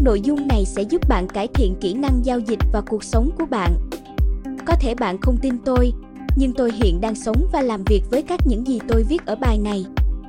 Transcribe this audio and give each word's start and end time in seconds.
Nội 0.00 0.20
dung 0.20 0.48
này 0.48 0.64
sẽ 0.64 0.82
giúp 0.82 1.08
bạn 1.08 1.28
cải 1.28 1.48
thiện 1.54 1.74
kỹ 1.80 1.94
năng 1.94 2.24
giao 2.24 2.38
dịch 2.38 2.58
và 2.72 2.80
cuộc 2.80 3.04
sống 3.04 3.30
của 3.38 3.46
bạn. 3.46 3.74
Có 4.66 4.74
thể 4.80 4.94
bạn 4.94 5.18
không 5.20 5.36
tin 5.42 5.58
tôi, 5.64 5.92
nhưng 6.36 6.52
tôi 6.52 6.72
hiện 6.72 7.00
đang 7.00 7.14
sống 7.14 7.46
và 7.52 7.62
làm 7.62 7.84
việc 7.84 8.02
với 8.10 8.22
các 8.22 8.40
những 8.46 8.66
gì 8.66 8.78
tôi 8.88 9.02
viết 9.08 9.26
ở 9.26 9.36
bài 9.36 9.58
này. 9.58 9.84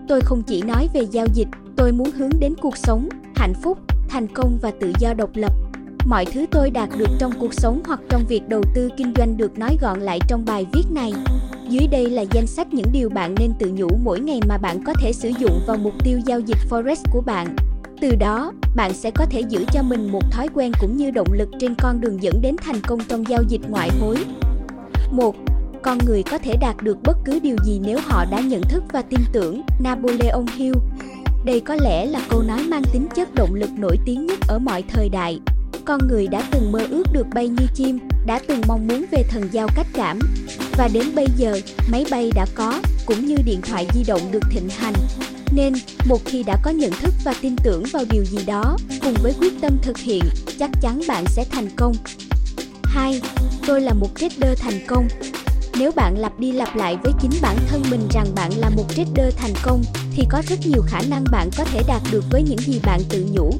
Tôi 0.07 0.21
không 0.21 0.43
chỉ 0.47 0.61
nói 0.61 0.89
về 0.93 1.01
giao 1.11 1.25
dịch, 1.33 1.47
tôi 1.75 1.91
muốn 1.91 2.11
hướng 2.11 2.29
đến 2.39 2.53
cuộc 2.61 2.77
sống, 2.77 3.09
hạnh 3.35 3.53
phúc, 3.63 3.77
thành 4.09 4.27
công 4.33 4.57
và 4.61 4.71
tự 4.79 4.91
do 4.99 5.13
độc 5.13 5.29
lập. 5.33 5.53
Mọi 6.05 6.25
thứ 6.25 6.45
tôi 6.51 6.69
đạt 6.69 6.89
được 6.97 7.09
trong 7.19 7.31
cuộc 7.39 7.53
sống 7.53 7.81
hoặc 7.85 7.99
trong 8.09 8.25
việc 8.27 8.49
đầu 8.49 8.61
tư 8.75 8.89
kinh 8.97 9.13
doanh 9.17 9.37
được 9.37 9.59
nói 9.59 9.77
gọn 9.81 9.99
lại 9.99 10.19
trong 10.27 10.45
bài 10.45 10.65
viết 10.73 10.83
này. 10.91 11.13
Dưới 11.69 11.87
đây 11.87 12.09
là 12.09 12.23
danh 12.31 12.47
sách 12.47 12.73
những 12.73 12.91
điều 12.91 13.09
bạn 13.09 13.35
nên 13.39 13.51
tự 13.59 13.71
nhủ 13.75 13.89
mỗi 14.03 14.19
ngày 14.19 14.39
mà 14.49 14.57
bạn 14.57 14.83
có 14.85 14.93
thể 15.01 15.13
sử 15.13 15.31
dụng 15.39 15.61
vào 15.67 15.77
mục 15.77 15.93
tiêu 16.03 16.19
giao 16.25 16.39
dịch 16.39 16.57
Forex 16.69 16.95
của 17.11 17.21
bạn. 17.21 17.55
Từ 18.01 18.15
đó, 18.15 18.53
bạn 18.75 18.93
sẽ 18.93 19.11
có 19.11 19.25
thể 19.25 19.41
giữ 19.49 19.65
cho 19.73 19.83
mình 19.83 20.11
một 20.11 20.31
thói 20.31 20.47
quen 20.53 20.71
cũng 20.81 20.97
như 20.97 21.11
động 21.11 21.33
lực 21.33 21.49
trên 21.59 21.75
con 21.75 22.01
đường 22.01 22.23
dẫn 22.23 22.41
đến 22.41 22.55
thành 22.65 22.81
công 22.87 22.99
trong 23.07 23.27
giao 23.27 23.43
dịch 23.47 23.61
ngoại 23.69 23.89
hối. 23.99 24.17
1. 25.11 25.35
Con 25.83 25.97
người 26.05 26.23
có 26.23 26.37
thể 26.37 26.55
đạt 26.61 26.75
được 26.81 26.97
bất 27.03 27.17
cứ 27.25 27.39
điều 27.39 27.55
gì 27.63 27.79
nếu 27.83 27.99
họ 28.03 28.25
đã 28.31 28.39
nhận 28.39 28.61
thức 28.61 28.83
và 28.93 29.01
tin 29.01 29.19
tưởng. 29.33 29.61
Napoleon 29.79 30.45
Hill 30.55 30.75
Đây 31.45 31.59
có 31.59 31.75
lẽ 31.75 32.05
là 32.05 32.21
câu 32.29 32.43
nói 32.47 32.63
mang 32.63 32.83
tính 32.93 33.07
chất 33.15 33.35
động 33.35 33.53
lực 33.53 33.69
nổi 33.77 33.97
tiếng 34.05 34.25
nhất 34.25 34.39
ở 34.47 34.59
mọi 34.59 34.83
thời 34.87 35.09
đại. 35.09 35.39
Con 35.85 35.99
người 36.07 36.27
đã 36.27 36.43
từng 36.51 36.71
mơ 36.71 36.79
ước 36.89 37.03
được 37.13 37.27
bay 37.33 37.47
như 37.47 37.65
chim, 37.73 37.99
đã 38.25 38.39
từng 38.47 38.61
mong 38.67 38.87
muốn 38.87 39.05
về 39.11 39.23
thần 39.29 39.43
giao 39.51 39.67
cách 39.75 39.87
cảm. 39.93 40.19
Và 40.77 40.89
đến 40.93 41.03
bây 41.15 41.27
giờ, 41.37 41.59
máy 41.91 42.05
bay 42.11 42.31
đã 42.35 42.45
có, 42.55 42.81
cũng 43.05 43.25
như 43.25 43.35
điện 43.45 43.61
thoại 43.61 43.87
di 43.93 44.03
động 44.07 44.21
được 44.31 44.43
thịnh 44.51 44.69
hành. 44.69 44.93
Nên, 45.51 45.73
một 46.05 46.21
khi 46.25 46.43
đã 46.43 46.57
có 46.63 46.71
nhận 46.71 46.91
thức 46.91 47.13
và 47.23 47.33
tin 47.41 47.55
tưởng 47.55 47.83
vào 47.91 48.03
điều 48.09 48.25
gì 48.25 48.37
đó, 48.45 48.77
cùng 49.01 49.13
với 49.23 49.33
quyết 49.39 49.53
tâm 49.61 49.77
thực 49.81 49.97
hiện, 49.97 50.23
chắc 50.59 50.69
chắn 50.81 51.01
bạn 51.07 51.23
sẽ 51.27 51.45
thành 51.51 51.69
công. 51.75 51.93
2. 52.83 53.21
Tôi 53.67 53.81
là 53.81 53.93
một 53.93 54.09
trader 54.15 54.59
thành 54.59 54.79
công. 54.87 55.07
Nếu 55.79 55.91
bạn 55.91 56.17
lặp 56.17 56.39
đi 56.39 56.51
lặp 56.51 56.75
lại 56.75 56.97
với 57.03 57.13
chính 57.21 57.31
bản 57.41 57.57
thân 57.67 57.83
mình 57.89 58.07
rằng 58.11 58.27
bạn 58.35 58.51
là 58.57 58.69
một 58.69 58.85
trader 58.89 59.35
thành 59.37 59.53
công, 59.63 59.83
thì 60.11 60.25
có 60.29 60.41
rất 60.49 60.59
nhiều 60.65 60.81
khả 60.87 61.01
năng 61.09 61.23
bạn 61.31 61.49
có 61.57 61.63
thể 61.63 61.81
đạt 61.87 62.01
được 62.11 62.23
với 62.31 62.43
những 62.43 62.59
gì 62.59 62.79
bạn 62.83 63.01
tự 63.09 63.25
nhủ. 63.31 63.53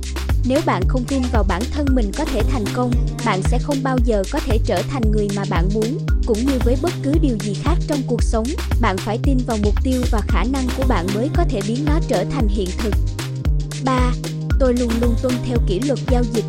Nếu 0.46 0.60
bạn 0.66 0.82
không 0.88 1.04
tin 1.08 1.22
vào 1.32 1.44
bản 1.48 1.62
thân 1.72 1.86
mình 1.94 2.12
có 2.18 2.26
thể 2.26 2.42
thành 2.52 2.66
công, 2.74 2.92
bạn 3.26 3.42
sẽ 3.44 3.60
không 3.64 3.78
bao 3.84 3.98
giờ 4.06 4.24
có 4.32 4.40
thể 4.40 4.60
trở 4.66 4.82
thành 4.90 5.12
người 5.12 5.28
mà 5.36 5.44
bạn 5.50 5.70
muốn. 5.74 5.98
Cũng 6.28 6.38
như 6.46 6.60
với 6.64 6.76
bất 6.82 6.92
cứ 7.04 7.14
điều 7.22 7.38
gì 7.40 7.54
khác 7.54 7.76
trong 7.88 8.00
cuộc 8.08 8.24
sống, 8.24 8.46
bạn 8.82 8.98
phải 8.98 9.20
tin 9.24 9.38
vào 9.48 9.58
mục 9.64 9.74
tiêu 9.84 10.02
và 10.12 10.22
khả 10.28 10.44
năng 10.44 10.68
của 10.78 10.84
bạn 10.88 11.08
mới 11.16 11.30
có 11.34 11.44
thể 11.50 11.62
biến 11.68 11.86
nó 11.86 12.00
trở 12.08 12.24
thành 12.32 12.48
hiện 12.48 12.68
thực. 12.78 12.94
3. 13.86 14.12
Tôi 14.60 14.74
luôn 14.74 14.90
luôn 15.02 15.16
tuân 15.22 15.34
theo 15.46 15.58
kỷ 15.68 15.80
luật 15.80 16.00
giao 16.12 16.24
dịch. 16.34 16.46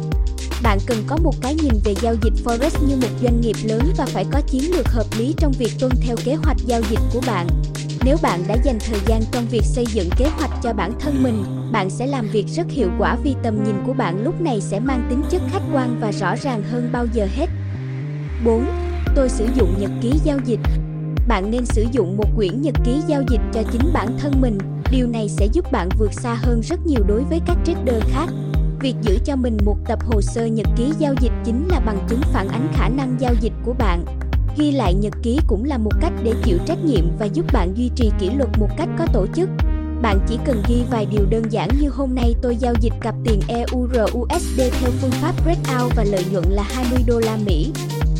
Bạn 0.63 0.79
cần 0.87 1.05
có 1.07 1.17
một 1.17 1.35
cái 1.41 1.55
nhìn 1.55 1.73
về 1.85 1.95
giao 2.03 2.15
dịch 2.23 2.33
Forex 2.45 2.89
như 2.89 2.97
một 2.97 3.09
doanh 3.23 3.41
nghiệp 3.41 3.57
lớn 3.65 3.83
và 3.97 4.07
phải 4.07 4.25
có 4.33 4.41
chiến 4.41 4.77
lược 4.77 4.89
hợp 4.89 5.07
lý 5.19 5.35
trong 5.39 5.53
việc 5.59 5.73
tuân 5.81 5.93
theo 6.01 6.17
kế 6.25 6.35
hoạch 6.35 6.59
giao 6.67 6.81
dịch 6.91 7.01
của 7.13 7.21
bạn. 7.27 7.47
Nếu 8.05 8.17
bạn 8.23 8.45
đã 8.49 8.57
dành 8.65 8.79
thời 8.81 9.01
gian 9.07 9.23
trong 9.33 9.47
việc 9.51 9.65
xây 9.65 9.87
dựng 9.87 10.11
kế 10.19 10.27
hoạch 10.27 10.51
cho 10.63 10.73
bản 10.73 10.93
thân 11.01 11.23
mình, 11.23 11.45
bạn 11.73 11.91
sẽ 11.91 12.07
làm 12.07 12.29
việc 12.29 12.47
rất 12.49 12.67
hiệu 12.71 12.91
quả 12.99 13.17
vì 13.25 13.35
tầm 13.43 13.65
nhìn 13.65 13.75
của 13.87 13.93
bạn 13.93 14.25
lúc 14.25 14.41
này 14.41 14.61
sẽ 14.61 14.81
mang 14.81 15.07
tính 15.11 15.23
chất 15.31 15.43
khách 15.53 15.63
quan 15.73 15.99
và 16.01 16.13
rõ 16.13 16.37
ràng 16.37 16.63
hơn 16.63 16.89
bao 16.93 17.07
giờ 17.15 17.29
hết. 17.37 17.47
4. 18.45 18.88
Tôi 19.15 19.29
sử 19.29 19.47
dụng 19.55 19.75
nhật 19.79 19.91
ký 20.03 20.13
giao 20.25 20.39
dịch. 20.45 20.61
Bạn 21.29 21.51
nên 21.51 21.67
sử 21.67 21.87
dụng 21.93 22.17
một 22.17 22.29
quyển 22.37 22.63
nhật 22.63 22.75
ký 22.85 23.01
giao 23.07 23.23
dịch 23.29 23.41
cho 23.53 23.63
chính 23.73 23.93
bản 23.93 24.19
thân 24.19 24.33
mình. 24.41 24.59
Điều 24.91 25.07
này 25.07 25.29
sẽ 25.29 25.47
giúp 25.47 25.73
bạn 25.73 25.89
vượt 25.99 26.13
xa 26.13 26.35
hơn 26.35 26.61
rất 26.61 26.87
nhiều 26.87 27.01
đối 27.09 27.25
với 27.25 27.41
các 27.47 27.57
trader 27.65 28.03
khác. 28.13 28.27
Việc 28.81 28.95
giữ 29.03 29.19
cho 29.25 29.37
mình 29.37 29.57
một 29.65 29.77
tập 29.89 29.99
hồ 30.05 30.21
sơ 30.21 30.47
nhật 30.47 30.67
ký 30.77 30.93
giao 30.99 31.15
dịch 31.21 31.33
chính 31.45 31.69
là 31.69 31.81
bằng 31.81 32.07
chứng 32.09 32.21
phản 32.33 32.49
ánh 32.49 32.69
khả 32.75 32.89
năng 32.89 33.17
giao 33.21 33.35
dịch 33.41 33.53
của 33.65 33.73
bạn. 33.73 34.05
Ghi 34.59 34.73
lại 34.73 34.95
nhật 34.95 35.13
ký 35.23 35.39
cũng 35.47 35.65
là 35.65 35.79
một 35.79 35.93
cách 36.01 36.13
để 36.25 36.33
chịu 36.45 36.59
trách 36.67 36.85
nhiệm 36.85 37.05
và 37.19 37.27
giúp 37.27 37.45
bạn 37.53 37.75
duy 37.77 37.91
trì 37.97 38.11
kỷ 38.21 38.31
luật 38.31 38.49
một 38.59 38.69
cách 38.77 38.89
có 38.99 39.07
tổ 39.13 39.27
chức. 39.35 39.49
Bạn 40.03 40.19
chỉ 40.29 40.39
cần 40.45 40.63
ghi 40.69 40.83
vài 40.91 41.07
điều 41.11 41.27
đơn 41.31 41.43
giản 41.51 41.69
như 41.81 41.89
hôm 41.89 42.15
nay 42.15 42.35
tôi 42.43 42.57
giao 42.57 42.75
dịch 42.81 42.93
cặp 43.01 43.15
tiền 43.25 43.41
EUR-USD 43.49 44.71
theo 44.81 44.91
phương 45.01 45.11
pháp 45.11 45.33
breakout 45.45 45.93
và 45.97 46.05
lợi 46.05 46.25
nhuận 46.33 46.45
là 46.49 46.63
20 46.63 46.99
đô 47.07 47.19
la 47.19 47.39
Mỹ. 47.47 47.73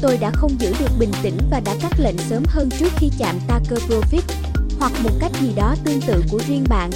Tôi 0.03 0.17
đã 0.17 0.31
không 0.31 0.61
giữ 0.61 0.75
được 0.81 0.91
bình 0.99 1.13
tĩnh 1.23 1.39
và 1.51 1.61
đã 1.61 1.75
cắt 1.81 1.93
lệnh 2.01 2.19
sớm 2.19 2.43
hơn 2.47 2.69
trước 2.79 2.93
khi 2.97 3.11
chạm 3.19 3.39
Tucker 3.49 3.91
Profit 3.91 4.23
hoặc 4.79 4.93
một 5.03 5.11
cách 5.21 5.33
gì 5.41 5.53
đó 5.57 5.75
tương 5.85 6.01
tự 6.01 6.23
của 6.31 6.41
riêng 6.49 6.65
bạn. 6.69 6.91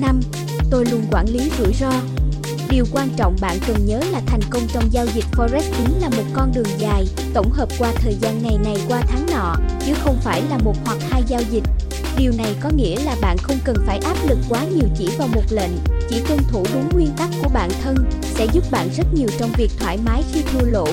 5. 0.00 0.20
Tôi 0.70 0.86
luôn 0.90 1.02
quản 1.10 1.26
lý 1.28 1.50
rủi 1.58 1.74
ro. 1.80 1.92
Điều 2.70 2.84
quan 2.92 3.08
trọng 3.16 3.36
bạn 3.40 3.58
cần 3.66 3.86
nhớ 3.86 4.00
là 4.12 4.20
thành 4.26 4.40
công 4.50 4.62
trong 4.72 4.92
giao 4.92 5.06
dịch 5.14 5.24
Forex 5.32 5.62
chính 5.78 6.00
là 6.00 6.08
một 6.08 6.24
con 6.32 6.52
đường 6.54 6.78
dài, 6.78 7.06
tổng 7.34 7.50
hợp 7.50 7.68
qua 7.78 7.92
thời 7.96 8.14
gian 8.14 8.42
ngày 8.42 8.58
này 8.64 8.76
qua 8.88 9.02
tháng 9.08 9.26
nọ, 9.32 9.54
chứ 9.86 9.94
không 10.04 10.18
phải 10.22 10.42
là 10.50 10.58
một 10.58 10.74
hoặc 10.84 10.98
hai 11.10 11.22
giao 11.28 11.40
dịch. 11.50 11.64
Điều 12.18 12.32
này 12.38 12.56
có 12.60 12.70
nghĩa 12.76 13.04
là 13.04 13.16
bạn 13.20 13.36
không 13.42 13.58
cần 13.64 13.76
phải 13.86 13.98
áp 13.98 14.16
lực 14.28 14.38
quá 14.48 14.64
nhiều 14.64 14.88
chỉ 14.98 15.08
vào 15.18 15.28
một 15.28 15.44
lệnh, 15.50 15.72
chỉ 16.10 16.20
tuân 16.28 16.38
thủ 16.48 16.66
đúng 16.74 16.88
nguyên 16.92 17.10
tắc 17.16 17.28
của 17.42 17.48
bản 17.54 17.70
thân 17.82 17.96
sẽ 18.22 18.46
giúp 18.52 18.64
bạn 18.70 18.88
rất 18.96 19.06
nhiều 19.14 19.28
trong 19.38 19.52
việc 19.56 19.70
thoải 19.78 19.98
mái 20.04 20.22
khi 20.32 20.42
thua 20.52 20.66
lỗ. 20.66 20.86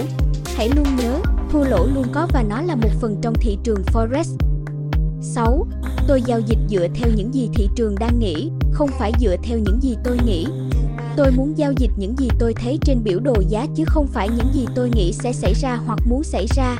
Hãy 0.55 0.69
luôn 0.75 0.95
nhớ, 0.97 1.19
thua 1.51 1.63
lỗ 1.63 1.87
luôn 1.95 2.05
có 2.11 2.27
và 2.33 2.43
nó 2.49 2.61
là 2.61 2.75
một 2.75 2.89
phần 3.01 3.15
trong 3.21 3.33
thị 3.41 3.57
trường 3.63 3.83
Forex. 3.93 4.23
6. 5.21 5.67
Tôi 6.07 6.21
giao 6.21 6.39
dịch 6.39 6.57
dựa 6.69 6.87
theo 6.95 7.09
những 7.15 7.33
gì 7.33 7.49
thị 7.53 7.69
trường 7.75 7.95
đang 7.99 8.19
nghĩ, 8.19 8.51
không 8.71 8.89
phải 8.99 9.11
dựa 9.19 9.35
theo 9.43 9.57
những 9.57 9.79
gì 9.81 9.95
tôi 10.03 10.17
nghĩ. 10.25 10.45
Tôi 11.17 11.31
muốn 11.31 11.57
giao 11.57 11.71
dịch 11.77 11.91
những 11.97 12.15
gì 12.17 12.27
tôi 12.39 12.53
thấy 12.53 12.79
trên 12.85 13.03
biểu 13.03 13.19
đồ 13.19 13.35
giá 13.49 13.65
chứ 13.75 13.83
không 13.87 14.07
phải 14.07 14.29
những 14.29 14.53
gì 14.53 14.65
tôi 14.75 14.89
nghĩ 14.89 15.13
sẽ 15.13 15.33
xảy 15.33 15.53
ra 15.53 15.75
hoặc 15.85 15.99
muốn 16.09 16.23
xảy 16.23 16.45
ra. 16.55 16.77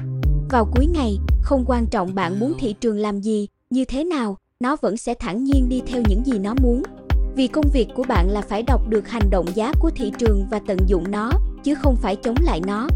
Vào 0.49 0.65
cuối 0.75 0.85
ngày, 0.85 1.17
không 1.41 1.63
quan 1.67 1.87
trọng 1.87 2.15
bạn 2.15 2.39
muốn 2.39 2.53
thị 2.59 2.75
trường 2.81 2.97
làm 2.97 3.21
gì, 3.21 3.47
như 3.69 3.85
thế 3.85 4.03
nào, 4.03 4.37
nó 4.59 4.75
vẫn 4.81 4.97
sẽ 4.97 5.13
thản 5.13 5.43
nhiên 5.43 5.69
đi 5.69 5.81
theo 5.87 6.01
những 6.09 6.25
gì 6.25 6.39
nó 6.39 6.53
muốn. 6.61 6.83
Vì 7.35 7.47
công 7.47 7.65
việc 7.73 7.87
của 7.95 8.03
bạn 8.07 8.29
là 8.29 8.41
phải 8.41 8.63
đọc 8.63 8.81
được 8.89 9.07
hành 9.07 9.29
động 9.29 9.45
giá 9.55 9.73
của 9.79 9.89
thị 9.95 10.11
trường 10.17 10.47
và 10.51 10.59
tận 10.67 10.77
dụng 10.87 11.11
nó, 11.11 11.31
chứ 11.63 11.75
không 11.75 11.95
phải 11.95 12.15
chống 12.15 12.35
lại 12.41 12.61
nó. 12.67 12.87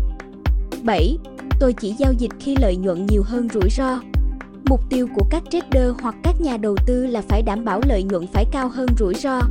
7. 0.86 1.18
Tôi 1.60 1.74
chỉ 1.74 1.96
giao 2.00 2.14
dịch 2.14 2.32
khi 2.40 2.56
lợi 2.62 2.76
nhuận 2.76 3.06
nhiều 3.06 3.24
hơn 3.26 3.48
rủi 3.54 3.70
ro. 3.70 4.00
Mục 4.66 4.82
tiêu 4.90 5.08
của 5.16 5.26
các 5.30 5.44
trader 5.50 5.92
hoặc 6.02 6.16
các 6.24 6.42
nhà 6.42 6.58
đầu 6.58 6.76
tư 6.88 7.06
là 7.06 7.22
phải 7.22 7.42
đảm 7.42 7.66
bảo 7.66 7.82
lợi 7.88 8.04
nhuận 8.04 8.28
phải 8.28 8.46
cao 8.52 8.70
hơn 8.70 8.88
rủi 9.00 9.14
ro. 9.14 9.42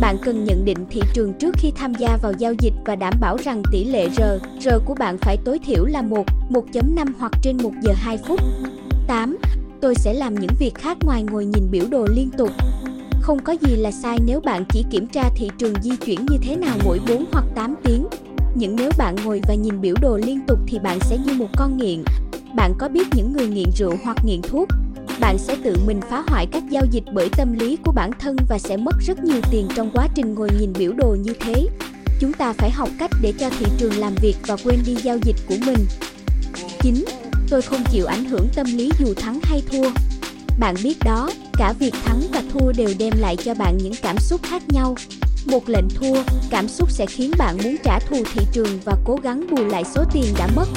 Bạn 0.00 0.16
cần 0.24 0.44
nhận 0.44 0.64
định 0.64 0.78
thị 0.90 1.00
trường 1.14 1.32
trước 1.38 1.54
khi 1.58 1.72
tham 1.76 1.94
gia 1.94 2.18
vào 2.22 2.32
giao 2.38 2.52
dịch 2.58 2.72
và 2.84 2.96
đảm 2.96 3.14
bảo 3.20 3.36
rằng 3.36 3.62
tỷ 3.72 3.84
lệ 3.84 4.08
R, 4.08 4.22
R 4.60 4.68
của 4.84 4.94
bạn 4.94 5.18
phải 5.18 5.36
tối 5.44 5.58
thiểu 5.58 5.84
là 5.84 6.02
1, 6.02 6.24
1.5 6.50 7.12
hoặc 7.18 7.32
trên 7.42 7.56
1 7.62 7.70
giờ 7.82 7.92
2 7.96 8.18
phút. 8.18 8.40
8. 9.06 9.36
Tôi 9.80 9.94
sẽ 9.94 10.14
làm 10.14 10.34
những 10.34 10.52
việc 10.58 10.74
khác 10.74 10.96
ngoài 11.04 11.22
ngồi 11.22 11.44
nhìn 11.44 11.70
biểu 11.70 11.84
đồ 11.90 12.06
liên 12.10 12.30
tục. 12.38 12.50
Không 13.20 13.38
có 13.44 13.52
gì 13.52 13.76
là 13.76 13.90
sai 13.90 14.18
nếu 14.26 14.40
bạn 14.40 14.64
chỉ 14.68 14.84
kiểm 14.90 15.06
tra 15.06 15.30
thị 15.36 15.50
trường 15.58 15.74
di 15.82 15.96
chuyển 15.96 16.26
như 16.30 16.38
thế 16.42 16.56
nào 16.56 16.76
mỗi 16.84 17.00
4 17.08 17.24
hoặc 17.32 17.44
8 17.54 17.74
tiếng. 17.84 18.07
Nhưng 18.54 18.76
nếu 18.76 18.90
bạn 18.98 19.16
ngồi 19.24 19.40
và 19.48 19.54
nhìn 19.54 19.80
biểu 19.80 19.94
đồ 20.02 20.16
liên 20.16 20.40
tục 20.46 20.58
thì 20.66 20.78
bạn 20.78 20.98
sẽ 21.00 21.18
như 21.26 21.32
một 21.32 21.48
con 21.56 21.76
nghiện. 21.76 22.04
Bạn 22.54 22.74
có 22.78 22.88
biết 22.88 23.08
những 23.14 23.32
người 23.32 23.48
nghiện 23.48 23.70
rượu 23.76 23.96
hoặc 24.04 24.16
nghiện 24.24 24.42
thuốc, 24.42 24.68
bạn 25.20 25.38
sẽ 25.38 25.56
tự 25.64 25.76
mình 25.86 26.00
phá 26.10 26.24
hoại 26.26 26.46
các 26.52 26.62
giao 26.70 26.84
dịch 26.90 27.04
bởi 27.12 27.28
tâm 27.36 27.52
lý 27.58 27.76
của 27.84 27.92
bản 27.92 28.10
thân 28.18 28.36
và 28.48 28.58
sẽ 28.58 28.76
mất 28.76 28.94
rất 29.06 29.24
nhiều 29.24 29.40
tiền 29.50 29.68
trong 29.76 29.90
quá 29.94 30.08
trình 30.14 30.34
ngồi 30.34 30.48
nhìn 30.60 30.72
biểu 30.78 30.92
đồ 30.92 31.16
như 31.20 31.32
thế. 31.40 31.68
Chúng 32.20 32.32
ta 32.32 32.52
phải 32.52 32.70
học 32.70 32.88
cách 32.98 33.10
để 33.22 33.32
cho 33.38 33.50
thị 33.58 33.66
trường 33.78 33.98
làm 33.98 34.14
việc 34.14 34.36
và 34.46 34.56
quên 34.64 34.78
đi 34.86 34.94
giao 34.94 35.18
dịch 35.22 35.36
của 35.48 35.56
mình. 35.66 35.86
9. 36.80 37.04
Tôi 37.50 37.62
không 37.62 37.80
chịu 37.90 38.06
ảnh 38.06 38.24
hưởng 38.24 38.48
tâm 38.54 38.66
lý 38.66 38.90
dù 38.98 39.14
thắng 39.14 39.40
hay 39.42 39.62
thua. 39.72 39.90
Bạn 40.58 40.74
biết 40.82 40.96
đó, 41.04 41.30
cả 41.52 41.72
việc 41.78 41.94
thắng 42.04 42.20
và 42.32 42.42
thua 42.52 42.72
đều 42.72 42.88
đem 42.98 43.12
lại 43.18 43.36
cho 43.36 43.54
bạn 43.54 43.78
những 43.78 43.94
cảm 44.02 44.18
xúc 44.18 44.40
khác 44.42 44.62
nhau. 44.68 44.94
Một 45.50 45.68
lệnh 45.68 45.88
thua, 45.88 46.22
cảm 46.50 46.68
xúc 46.68 46.90
sẽ 46.90 47.06
khiến 47.06 47.30
bạn 47.38 47.58
muốn 47.64 47.76
trả 47.84 47.98
thù 47.98 48.16
thị 48.34 48.46
trường 48.52 48.80
và 48.84 48.96
cố 49.04 49.16
gắng 49.22 49.46
bù 49.50 49.64
lại 49.64 49.84
số 49.94 50.04
tiền 50.12 50.34
đã 50.38 50.48
mất 50.56 50.68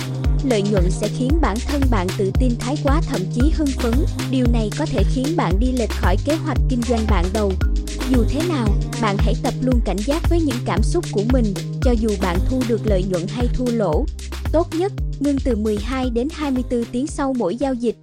lợi 0.44 0.62
nhuận 0.72 0.92
sẽ 0.92 1.08
khiến 1.18 1.30
bản 1.42 1.58
thân 1.68 1.82
bạn 1.92 2.08
tự 2.18 2.32
tin 2.40 2.52
thái 2.60 2.76
quá 2.84 3.02
thậm 3.10 3.22
chí 3.34 3.42
hưng 3.56 3.68
phấn. 3.68 3.94
Điều 4.32 4.46
này 4.54 4.70
có 4.80 4.86
thể 4.86 5.04
khiến 5.14 5.26
bạn 5.36 5.60
đi 5.60 5.72
lệch 5.72 5.90
khỏi 5.90 6.16
kế 6.26 6.36
hoạch 6.36 6.58
kinh 6.70 6.82
doanh 6.82 7.06
bạn 7.10 7.26
đầu. 7.34 7.52
Dù 8.10 8.24
thế 8.30 8.42
nào, 8.50 8.68
bạn 9.02 9.16
hãy 9.20 9.34
tập 9.44 9.54
luôn 9.62 9.80
cảnh 9.86 9.98
giác 10.06 10.30
với 10.30 10.42
những 10.42 10.58
cảm 10.66 10.84
xúc 10.84 11.06
của 11.12 11.24
mình, 11.34 11.54
cho 11.82 11.92
dù 11.92 12.10
bạn 12.22 12.38
thu 12.50 12.62
được 12.68 12.82
lợi 12.86 13.04
nhuận 13.04 13.28
hay 13.28 13.48
thua 13.54 13.72
lỗ. 13.72 14.06
Tốt 14.52 14.68
nhất, 14.78 14.92
ngưng 15.20 15.38
từ 15.46 15.56
12 15.56 16.10
đến 16.10 16.28
24 16.32 16.84
tiếng 16.92 17.08
sau 17.08 17.34
mỗi 17.34 17.56
giao 17.56 17.74
dịch. 17.74 17.96